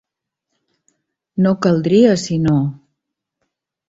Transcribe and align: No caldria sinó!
No 1.45 1.51
caldria 1.65 2.15
sinó! 2.21 2.57